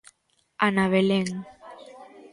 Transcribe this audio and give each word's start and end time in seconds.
Ana 0.65 0.85
Belén. 0.93 1.27